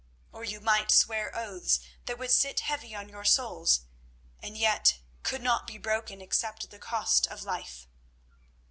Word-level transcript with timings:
Or 0.31 0.43
you 0.43 0.59
might 0.59 0.89
swear 0.89 1.29
oaths 1.37 1.79
that 2.05 2.17
would 2.17 2.31
sit 2.31 2.61
heavy 2.61 2.95
on 2.95 3.07
your 3.07 3.23
souls, 3.23 3.81
and 4.41 4.57
yet 4.57 4.97
could 5.21 5.43
not 5.43 5.67
be 5.67 5.77
broken 5.77 6.21
except 6.23 6.63
at 6.63 6.69
the 6.71 6.79
cost 6.79 7.27
of 7.27 7.43
life." 7.43 7.87